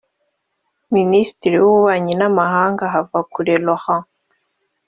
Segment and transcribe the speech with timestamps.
[0.95, 4.05] Minisitiri w’ububanyi n’amahanga Kavakure Laurent